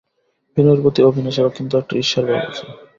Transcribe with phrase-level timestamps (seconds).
[0.57, 2.63] বিনয়ের প্রতি অবিনাশের অত্যন্ত একটা ঈর্ষার ভাব আছে।